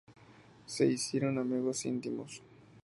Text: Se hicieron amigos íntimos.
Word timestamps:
Se 0.65 0.87
hicieron 0.87 1.37
amigos 1.37 1.85
íntimos. 1.85 2.41